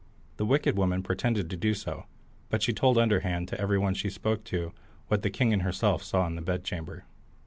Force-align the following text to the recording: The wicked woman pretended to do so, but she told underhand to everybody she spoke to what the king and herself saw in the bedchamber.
The 0.37 0.47
wicked 0.47 0.75
woman 0.75 1.03
pretended 1.03 1.47
to 1.51 1.55
do 1.55 1.75
so, 1.75 2.07
but 2.49 2.63
she 2.63 2.73
told 2.73 2.97
underhand 2.97 3.47
to 3.49 3.61
everybody 3.61 3.93
she 3.93 4.09
spoke 4.09 4.43
to 4.45 4.73
what 5.09 5.21
the 5.21 5.29
king 5.29 5.53
and 5.53 5.61
herself 5.61 6.01
saw 6.01 6.25
in 6.25 6.33
the 6.35 6.41
bedchamber. 6.41 7.05